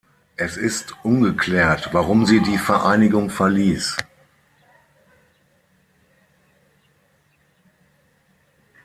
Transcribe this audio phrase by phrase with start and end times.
[0.35, 3.95] Es ist ungeklärt, warum sie die Vereinigung verließ.